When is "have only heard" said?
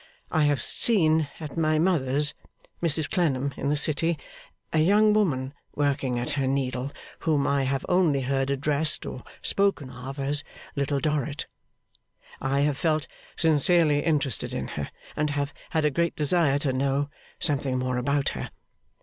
7.65-8.49